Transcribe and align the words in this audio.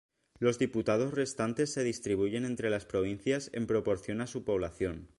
Los 0.39 0.57
diputados 0.57 1.13
restantes 1.13 1.71
se 1.71 1.83
distribuyen 1.83 2.43
entre 2.43 2.71
las 2.71 2.87
provincias 2.87 3.51
en 3.53 3.67
proporción 3.67 4.21
a 4.21 4.25
su 4.25 4.43
población. 4.43 5.09